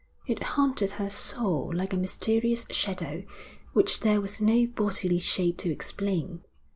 [0.25, 3.23] It haunted her soul like a mysterious shadow
[3.73, 6.41] which there was no bodily shape to explain.